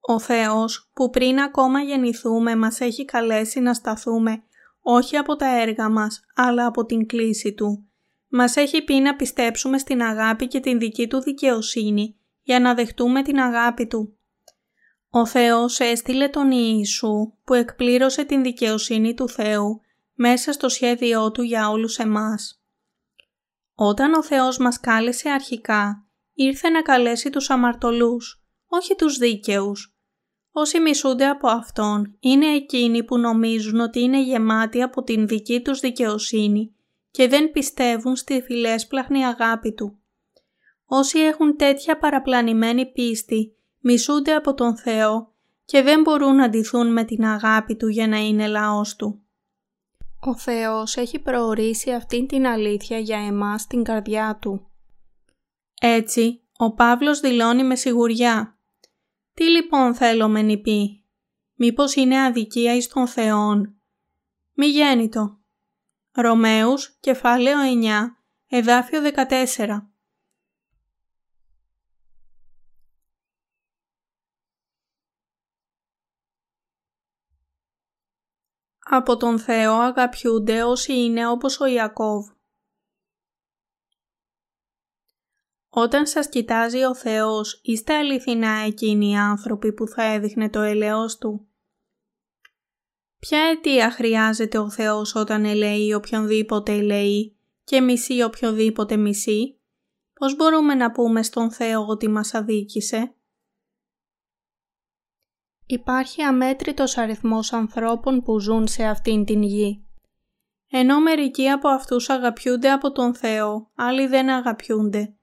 [0.00, 4.42] Ο Θεός που πριν ακόμα γεννηθούμε μας έχει καλέσει να σταθούμε
[4.80, 7.88] όχι από τα έργα μας αλλά από την κλίση Του.
[8.28, 13.22] Μας έχει πει να πιστέψουμε στην αγάπη και την δική Του δικαιοσύνη για να δεχτούμε
[13.22, 14.18] την αγάπη Του.
[15.08, 19.80] Ο Θεός έστειλε τον Ιησού που εκπλήρωσε την δικαιοσύνη του Θεού
[20.14, 22.62] μέσα στο σχέδιό Του για όλους εμάς.
[23.74, 29.98] Όταν ο Θεός μας κάλεσε αρχικά, ήρθε να καλέσει τους αμαρτωλούς, όχι τους δίκαιους.
[30.50, 35.80] Όσοι μισούνται από Αυτόν είναι εκείνοι που νομίζουν ότι είναι γεμάτοι από την δική τους
[35.80, 36.74] δικαιοσύνη
[37.10, 40.03] και δεν πιστεύουν στη φιλέσπλαχνη αγάπη Του.
[40.86, 45.32] Όσοι έχουν τέτοια παραπλανημένη πίστη μισούνται από τον Θεό
[45.64, 49.22] και δεν μπορούν να ντυθούν με την αγάπη Του για να είναι λαός Του.
[50.20, 54.70] Ο Θεός έχει προορίσει αυτήν την αλήθεια για εμάς στην καρδιά Του.
[55.80, 58.58] Έτσι, ο Παύλος δηλώνει με σιγουριά
[59.34, 61.04] «Τι λοιπόν θέλω με νηπεί,
[61.54, 63.74] μήπως είναι αδικία εις των Θεών»
[64.56, 65.38] Μη γέννητο.
[66.12, 68.16] Ρωμαίους, κεφάλαιο 9,
[68.48, 69.93] εδάφιο 14
[78.96, 82.26] Από τον Θεό αγαπιούνται όσοι είναι όπως ο Ιακώβ.
[85.68, 91.18] Όταν σας κοιτάζει ο Θεός, είστε αληθινά εκείνοι οι άνθρωποι που θα έδειχνε το ελαιός
[91.18, 91.48] Του.
[93.18, 99.60] Ποια αιτία χρειάζεται ο Θεός όταν ελέει οποιονδήποτε ελέει και μισεί οποιοδήποτε μισεί;
[100.12, 103.14] Πώς μπορούμε να πούμε στον Θεό ότι μας αδίκησε;
[105.66, 109.84] Υπάρχει αμέτρητος αριθμός ανθρώπων που ζουν σε αυτήν την γη.
[110.70, 115.16] ενώ μερικοί από αυτούς αγαπιούνται από τον Θεό, άλλοι δεν αγαπιούνται.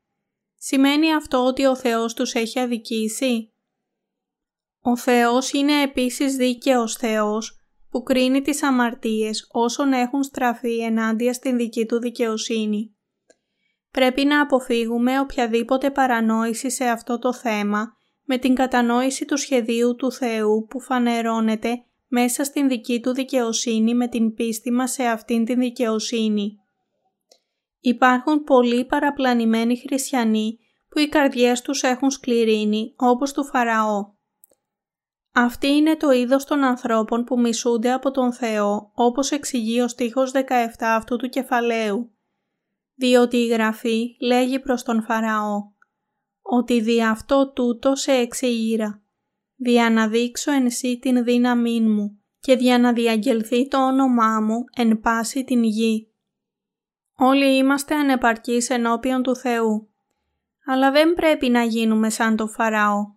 [0.55, 3.53] Σημαίνει αυτό ότι ο Θεός τους έχει αδικήσει;
[4.81, 11.57] Ο Θεός είναι επίσης δίκαιος Θεός που κρίνει τις αμαρτίες όσων έχουν στραφεί ενάντια στην
[11.57, 12.95] δική του δικαιοσύνη.
[13.91, 20.11] Πρέπει να αποφύγουμε οποιαδήποτε παρανόηση σε αυτό το θέμα με την κατανόηση του σχεδίου του
[20.11, 25.59] Θεού που φανερώνεται μέσα στην δική του δικαιοσύνη με την πίστη μας σε αυτήν την
[25.59, 26.57] δικαιοσύνη.
[27.79, 34.13] Υπάρχουν πολλοί παραπλανημένοι χριστιανοί που οι καρδιές τους έχουν σκληρύνει όπως του Φαραώ.
[35.33, 40.31] Αυτή είναι το είδος των ανθρώπων που μισούνται από τον Θεό όπως εξηγεί ο στίχος
[40.33, 40.39] 17
[40.79, 42.11] αυτού του κεφαλαίου.
[42.95, 45.71] Διότι η Γραφή λέγει προς τον Φαραώ
[46.53, 49.01] ότι δι' αυτό τούτο σε εξηγήρα
[49.55, 54.63] δια να δείξω εν σύ την δύναμή μου και δια να διαγγελθεί το όνομά μου
[54.75, 56.11] εν πάση την γη.
[57.15, 59.89] Όλοι είμαστε ανεπαρκείς ενώπιον του Θεού,
[60.65, 63.13] αλλά δεν πρέπει να γίνουμε σαν το Φαραώ.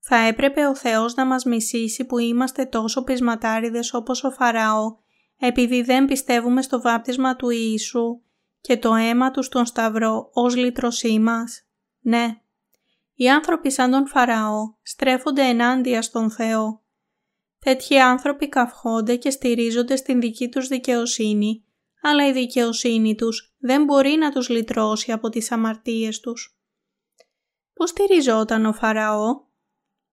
[0.00, 4.96] Θα έπρεπε ο Θεός να μας μισήσει που είμαστε τόσο πεισματάριδες όπως ο Φαραώ,
[5.38, 8.20] επειδή δεν πιστεύουμε στο βάπτισμα του Ιησού
[8.60, 11.62] και το αίμα του στον Σταυρό ως λύτρωσή μας.
[12.00, 12.40] Ναι,
[13.16, 16.82] οι άνθρωποι σαν τον Φαραώ στρέφονται ενάντια στον Θεό.
[17.58, 21.64] Τέτοιοι άνθρωποι καυχόνται και στηρίζονται στην δική τους δικαιοσύνη,
[22.02, 26.58] αλλά η δικαιοσύνη τους δεν μπορεί να τους λυτρώσει από τις αμαρτίες τους.
[27.74, 29.44] Πώς στηριζόταν ο Φαραώ;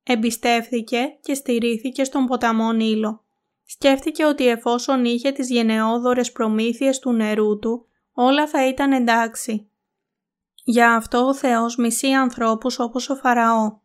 [0.03, 3.25] Εμπιστεύθηκε και στηρίθηκε στον ποταμό Νείλο.
[3.65, 9.67] Σκέφτηκε ότι εφόσον είχε τις γενναιόδορες προμήθειες του νερού του, όλα θα ήταν εντάξει.
[10.65, 13.81] Γι' αυτό ο Θεός μισεί ανθρώπους όπως ο Φαραώ.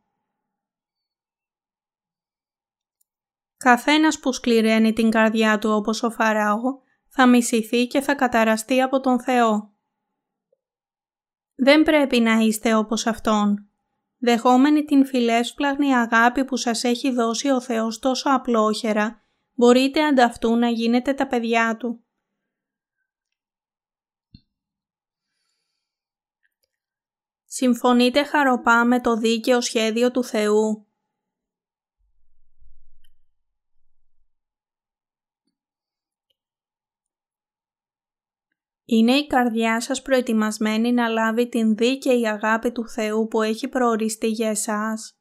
[3.56, 6.58] Καθένας που σκληραίνει την καρδιά του όπως ο Φαραώ
[7.08, 9.72] θα μισηθεί και θα καταραστεί από τον Θεό.
[11.54, 13.68] Δεν πρέπει να είστε όπως Αυτόν.
[14.18, 19.22] Δεχόμενοι την φιλέσπλαγνη αγάπη που σας έχει δώσει ο Θεός τόσο απλόχερα,
[19.54, 22.04] μπορείτε ανταυτού να γίνετε τα παιδιά Του.
[27.60, 30.86] Συμφωνείτε χαροπά με το δίκαιο σχέδιο του Θεού.
[38.84, 44.26] Είναι η καρδιά σας προετοιμασμένη να λάβει την δίκαιη αγάπη του Θεού που έχει προοριστεί
[44.26, 45.18] για εσάς.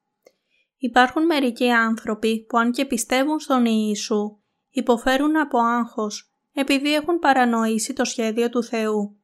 [0.78, 7.94] Υπάρχουν μερικοί άνθρωποι που αν και πιστεύουν στον Ιησού, υποφέρουν από άγχος επειδή έχουν παρανοήσει
[7.94, 9.22] το σχέδιο του Θεού.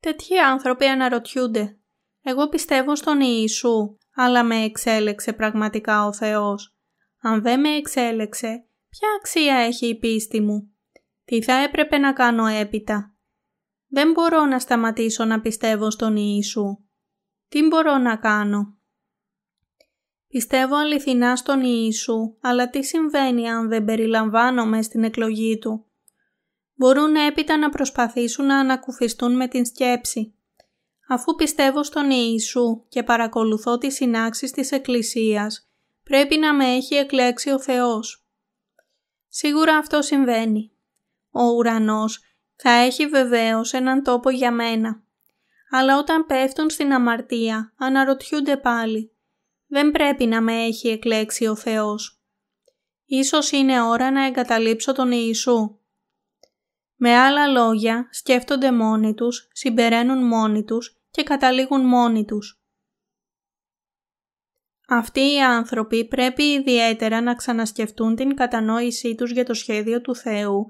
[0.00, 1.80] Τέτοιοι άνθρωποι αναρωτιούνται
[2.28, 6.76] εγώ πιστεύω στον Ιησού, αλλά με εξέλεξε πραγματικά ο Θεός.
[7.20, 10.76] Αν δεν με εξέλεξε, ποια αξία έχει η πίστη μου;
[11.24, 13.14] Τι θα έπρεπε να κάνω έπειτα;
[13.86, 16.76] Δεν μπορώ να σταματήσω να πιστεύω στον Ιησού.
[17.48, 18.78] Τι μπορώ να κάνω;
[20.28, 25.86] Πιστεύω αληθινά στον Ιησού, αλλά τι συμβαίνει αν δεν περιλαμβάνομαι στην εκλογή Του;
[26.74, 30.35] Μπορούν έπειτα να προσπαθήσουν να ανακουφιστούν με την σκέψη.
[31.08, 35.68] Αφού πιστεύω στον Ιησού και παρακολουθώ τις συνάξεις της Εκκλησίας,
[36.02, 38.26] πρέπει να με έχει εκλέξει ο Θεός.
[39.28, 40.70] Σίγουρα αυτό συμβαίνει.
[41.30, 42.20] Ο ουρανός
[42.56, 45.02] θα έχει βεβαίως έναν τόπο για μένα.
[45.70, 49.10] Αλλά όταν πέφτουν στην αμαρτία, αναρωτιούνται πάλι.
[49.66, 52.20] Δεν πρέπει να με έχει εκλέξει ο Θεός.
[53.04, 55.78] Ίσως είναι ώρα να εγκαταλείψω τον Ιησού.
[56.96, 62.60] Με άλλα λόγια, σκέφτονται μόνοι τους, συμπεραίνουν μόνοι τους και καταλήγουν μόνοι τους.
[64.88, 70.66] Αυτοί οι άνθρωποι πρέπει ιδιαίτερα να ξανασκεφτούν την κατανόησή τους για το σχέδιο του Θεού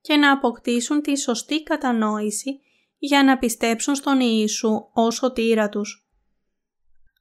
[0.00, 2.60] και να αποκτήσουν τη σωστή κατανόηση
[2.98, 6.08] για να πιστέψουν στον Ιησού ως σωτήρα τους.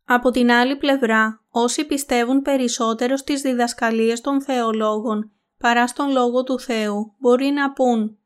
[0.06, 6.60] Από την άλλη πλευρά, όσοι πιστεύουν περισσότερο στις διδασκαλίες των θεολόγων παρά στον Λόγο του
[6.60, 8.18] Θεού, μπορεί να πούν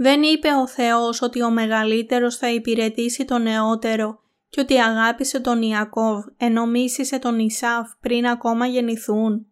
[0.00, 5.62] δεν είπε ο Θεός ότι ο μεγαλύτερος θα υπηρετήσει τον νεότερο και ότι αγάπησε τον
[5.62, 9.46] Ιακώβ ενώ μίσησε τον Ισάφ πριν ακόμα γεννηθούν.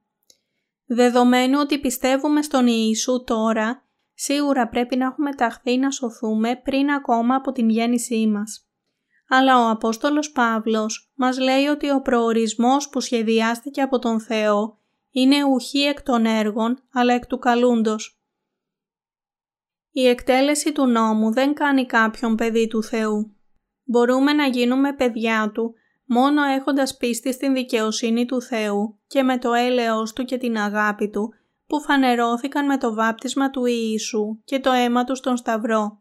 [0.87, 3.85] Δεδομένου ότι πιστεύουμε στον Ιησού τώρα,
[4.15, 8.69] σίγουρα πρέπει να έχουμε ταχθεί να σωθούμε πριν ακόμα από την γέννησή μας.
[9.29, 14.79] Αλλά ο Απόστολος Παύλος μας λέει ότι ο προορισμός που σχεδιάστηκε από τον Θεό
[15.11, 18.16] είναι ουχή εκ των έργων αλλά εκ του καλούντος.
[19.99, 23.33] Η εκτέλεση του νόμου δεν κάνει κάποιον παιδί του Θεού.
[23.85, 25.75] Μπορούμε να γίνουμε παιδιά Του
[26.05, 31.09] μόνο έχοντας πίστη στην δικαιοσύνη του Θεού και με το έλεος Του και την αγάπη
[31.09, 31.35] Του
[31.67, 35.99] που φανερώθηκαν με το βάπτισμα του Ιησού και το αίμα του στον Σταυρό.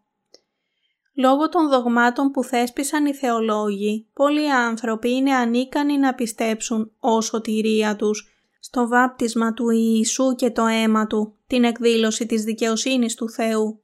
[1.13, 7.95] Λόγω των δογμάτων που θέσπισαν οι θεολόγοι, πολλοί άνθρωποι είναι ανίκανοι να πιστέψουν ως σωτηρία
[7.95, 8.29] τους
[8.59, 13.79] στο βάπτισμα του Ιησού και το αίμα του, την εκδήλωση της δικαιοσύνης του Θεού.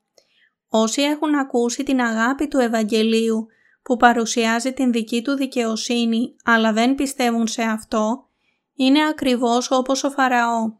[0.73, 3.47] Όσοι έχουν ακούσει την αγάπη του Ευαγγελίου
[3.83, 8.27] που παρουσιάζει την δική του δικαιοσύνη αλλά δεν πιστεύουν σε αυτό,
[8.73, 10.73] είναι ακριβώς όπως ο Φαραώ.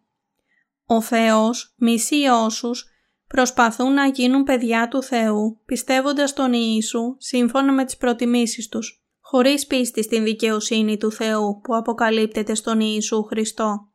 [0.86, 2.86] Ο Θεός μισεί όσους
[3.28, 9.68] προσπαθούν να γίνουν παιδιά του Θεού πιστεύοντας τον Ιησού σύμφωνα με τις προτιμήσεις τους, χωρίς
[9.68, 13.91] πίστη στην δικαιοσύνη του Θεού που αποκαλύπτεται στον Ιησού Χριστό.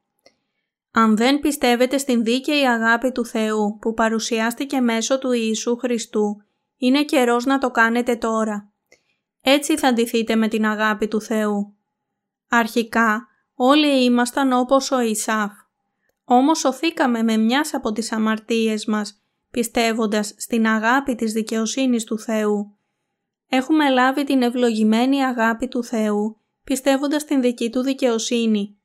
[0.99, 6.43] Αν δεν πιστεύετε στην δίκαιη αγάπη του Θεού που παρουσιάστηκε μέσω του Ιησού Χριστού,
[6.77, 8.73] είναι καιρός να το κάνετε τώρα.
[9.41, 11.77] Έτσι θα ντυθείτε με την αγάπη του Θεού.
[12.49, 15.53] Αρχικά, όλοι ήμασταν όπως ο Ισάφ.
[16.25, 22.79] Όμως σωθήκαμε με μιας από τις αμαρτίες μας, πιστεύοντας στην αγάπη της δικαιοσύνης του Θεού.
[23.49, 28.76] Έχουμε λάβει την ευλογημένη αγάπη του Θεού, πιστεύοντας την δική του δικαιοσύνη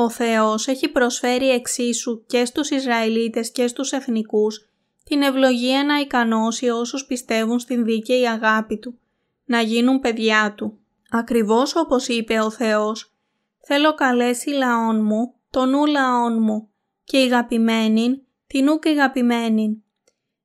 [0.00, 4.68] ο Θεός έχει προσφέρει εξίσου και στους Ισραηλίτες και στους εθνικούς
[5.04, 8.98] την ευλογία να ικανώσει όσους πιστεύουν στην δίκαιη αγάπη Του,
[9.44, 10.78] να γίνουν παιδιά Του.
[11.10, 13.14] Ακριβώς όπως είπε ο Θεός,
[13.66, 16.68] θέλω καλέσει λαόν μου, τον ου λαόν μου,
[17.04, 19.82] και αγαπημένην, την ου και αγαπημένην.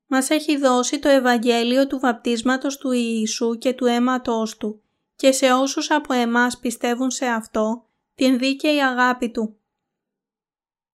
[0.08, 4.82] Μας έχει δώσει το Ευαγγέλιο του βαπτίσματος του Ιησού και του αίματός Του
[5.16, 7.86] και σε όσους από εμάς πιστεύουν σε αυτό,
[8.16, 9.58] την δίκαιη αγάπη Του.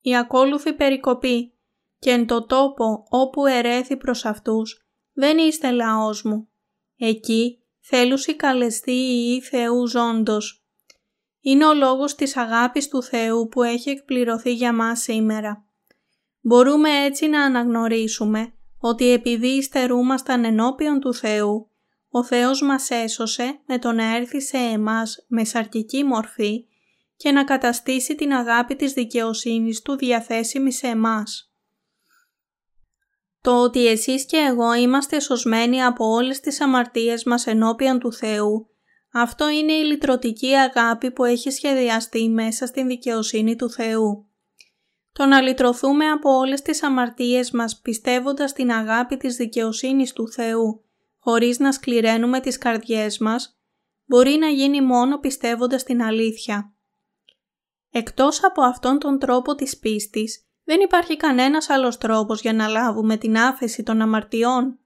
[0.01, 1.53] Η ακόλουθη περικοπή
[1.99, 6.49] και εν το τόπο όπου ερέθη προς αυτούς δεν είστε λαός μου.
[6.97, 8.91] Εκεί θέλουσι καλεστεί
[9.35, 10.63] η Θεού ζώντος.
[11.41, 15.65] Είναι ο λόγος της αγάπης του Θεού που έχει εκπληρωθεί για μας σήμερα.
[16.41, 21.69] Μπορούμε έτσι να αναγνωρίσουμε ότι επειδή υστερούμασταν ενώπιον του Θεού,
[22.09, 26.68] ο Θεός μας έσωσε με το να έρθει σε εμάς με σαρκική μορφή
[27.19, 31.53] και να καταστήσει την αγάπη της δικαιοσύνης Του διαθέσιμη σε εμάς.
[33.41, 38.69] Το ότι εσείς και εγώ είμαστε σωσμένοι από όλες τις αμαρτίες μας ενώπιον του Θεού,
[39.13, 44.29] αυτό είναι η λυτρωτική αγάπη που έχει σχεδιαστεί μέσα στην δικαιοσύνη του Θεού.
[45.11, 50.83] Το να λυτρωθούμε από όλες τις αμαρτίες μας πιστεύοντας την αγάπη της δικαιοσύνης του Θεού,
[51.19, 53.59] χωρίς να σκληραίνουμε τις καρδιές μας,
[54.05, 56.73] μπορεί να γίνει μόνο πιστεύοντας την αλήθεια.
[57.91, 63.17] Εκτός από αυτόν τον τρόπο της πίστης, δεν υπάρχει κανένας άλλος τρόπος για να λάβουμε
[63.17, 64.79] την άφεση των αμαρτιών.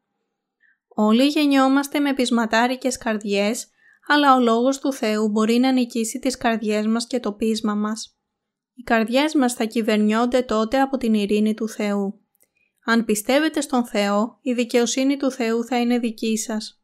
[0.88, 3.68] Όλοι γεννιόμαστε με πεισματάρικες καρδιές,
[4.08, 8.18] αλλά ο Λόγος του Θεού μπορεί να νικήσει τις καρδιές μας και το πείσμα μας.
[8.74, 12.22] Οι καρδιές μας θα κυβερνιόνται τότε από την ειρήνη του Θεού.
[12.86, 16.83] Αν πιστεύετε στον Θεό, η δικαιοσύνη του Θεού θα είναι δική σας.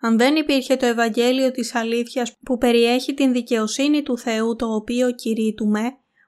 [0.00, 5.12] Αν δεν υπήρχε το Ευαγγέλιο της αλήθειας που περιέχει την δικαιοσύνη του Θεού το οποίο
[5.12, 5.80] κηρύττουμε,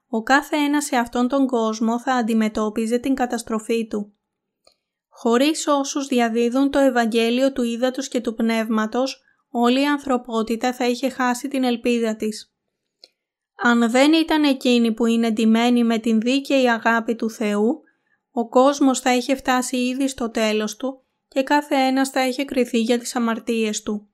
[0.09, 4.12] ο κάθε ένας σε αυτόν τον κόσμο θα αντιμετώπιζε την καταστροφή του.
[5.09, 11.09] Χωρίς όσους διαδίδουν το Ευαγγέλιο του Ήδατος και του Πνεύματος, όλη η ανθρωπότητα θα είχε
[11.09, 12.55] χάσει την ελπίδα της.
[13.55, 17.83] Αν δεν ήταν εκείνοι που είναι ντυμένοι με την δίκαιη αγάπη του Θεού,
[18.31, 21.03] ο κόσμος θα είχε φτάσει ήδη στο τέλος του
[21.33, 24.09] και κάθε ένας θα είχε κριθεί για τις αμαρτίες του.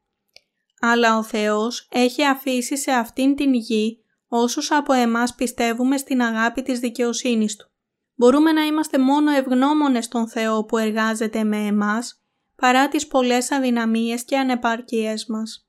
[0.81, 6.63] Αλλά ο Θεός έχει αφήσει σε αυτήν την γη όσους από εμάς πιστεύουμε στην αγάπη
[6.63, 7.71] της δικαιοσύνης Του.
[8.15, 12.23] Μπορούμε να είμαστε μόνο ευγνώμονες στον Θεό που εργάζεται με εμάς,
[12.57, 15.69] παρά τις πολλές αδυναμίες και ανεπάρκειές μας.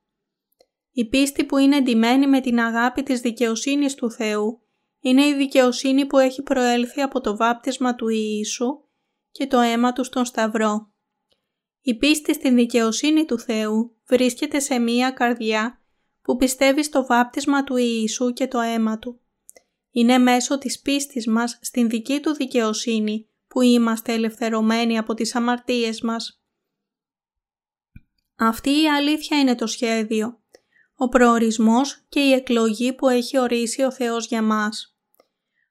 [0.91, 4.61] Η πίστη που είναι εντυμένη με την αγάπη της δικαιοσύνης του Θεού
[4.99, 8.83] είναι η δικαιοσύνη που έχει προέλθει από το βάπτισμα του Ιησού
[9.31, 10.88] και το αίμα του στον Σταυρό.
[11.81, 15.81] Η πίστη στην δικαιοσύνη του Θεού βρίσκεται σε μία καρδιά
[16.21, 19.19] που πιστεύει στο βάπτισμα του Ιησού και το αίμα Του.
[19.91, 26.01] Είναι μέσω της πίστης μας στην δική Του δικαιοσύνη που είμαστε ελευθερωμένοι από τις αμαρτίες
[26.01, 26.41] μας.
[28.35, 30.39] Αυτή η αλήθεια είναι το σχέδιο,
[30.95, 34.97] ο προορισμός και η εκλογή που έχει ορίσει ο Θεός για μας.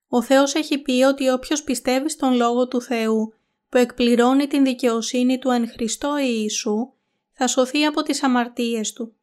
[0.09, 3.35] Ο Θεός έχει πει ότι όποιος πιστεύει στον Λόγο του Θεού
[3.69, 6.93] που εκπληρώνει την δικαιοσύνη του εν Χριστώ Ιησού,
[7.33, 9.15] θα σωθεί από τις αμαρτίες του.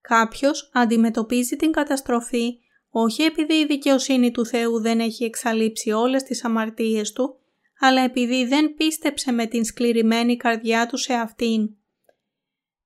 [0.00, 2.58] Κάποιος αντιμετωπίζει την καταστροφή
[2.90, 7.38] όχι επειδή η δικαιοσύνη του Θεού δεν έχει εξαλείψει όλες τις αμαρτίες του,
[7.80, 11.70] αλλά επειδή δεν πίστεψε με την σκληρημένη καρδιά του σε αυτήν.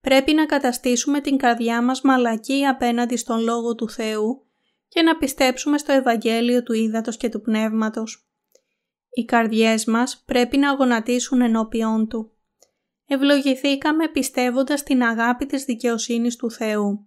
[0.01, 4.47] Πρέπει να καταστήσουμε την καρδιά μας μαλακή απέναντι στον Λόγο του Θεού
[4.89, 8.27] και να πιστέψουμε στο Ευαγγέλιο του Ήδατος και του Πνεύματος.
[9.15, 12.33] Οι καρδιές μας πρέπει να αγωνατίσουν ενώπιόν Του.
[13.07, 17.07] Ευλογηθήκαμε πιστεύοντας την αγάπη της δικαιοσύνης του Θεού.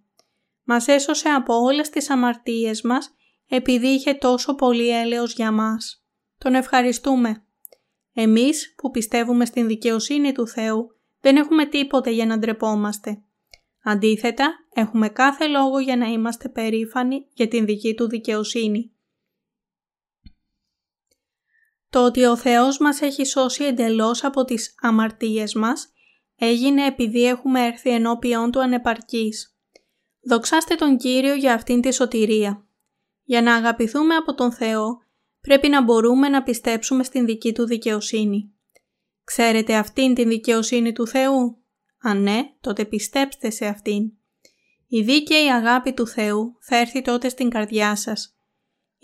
[0.64, 3.14] Μας έσωσε από όλες τις αμαρτίες μας
[3.48, 6.04] επειδή είχε τόσο πολύ έλεος για μας.
[6.38, 7.44] Τον ευχαριστούμε.
[8.12, 10.86] Εμείς που πιστεύουμε στην δικαιοσύνη του Θεού
[11.20, 13.22] δεν έχουμε τίποτε για να ντρεπόμαστε.
[13.82, 18.95] Αντίθετα, έχουμε κάθε λόγο για να είμαστε περήφανοι για την δική του δικαιοσύνη.
[21.90, 25.90] Το ότι ο Θεός μας έχει σώσει εντελώς από τις αμαρτίες μας
[26.36, 29.56] έγινε επειδή έχουμε έρθει ενώπιον Του ανεπαρκής.
[30.20, 32.66] Δοξάστε τον Κύριο για αυτήν τη σωτηρία.
[33.22, 34.98] Για να αγαπηθούμε από τον Θεό,
[35.40, 38.50] πρέπει να μπορούμε να πιστέψουμε στην δική Του δικαιοσύνη.
[39.24, 41.58] Ξέρετε αυτήν την δικαιοσύνη του Θεού;
[42.00, 44.12] Αν ναι, τότε πιστέψτε σε αυτήν.
[44.88, 48.35] Η δίκαιη αγάπη του Θεού θα έρθει τότε στην καρδιά σας.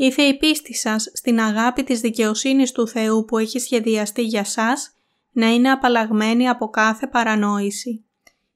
[0.03, 4.97] Ήθε η πίστη σας στην αγάπη της δικαιοσύνης του Θεού που έχει σχεδιαστεί για σας
[5.33, 8.05] να είναι απαλλαγμένη από κάθε παρανόηση.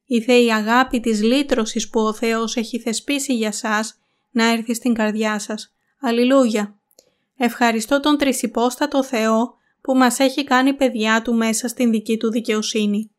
[0.07, 3.99] Ήθε η αγάπη της λύτρωσης που ο Θεός έχει θεσπίσει για σας
[4.31, 5.75] να έρθει στην καρδιά σας.
[6.01, 6.79] Αλληλούια!
[7.37, 13.11] Ευχαριστώ τον Τρισυπόστατο Θεό που μας έχει κάνει παιδιά Του μέσα στην δική Του δικαιοσύνη.